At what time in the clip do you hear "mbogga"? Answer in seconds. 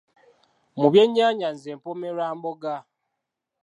2.37-2.75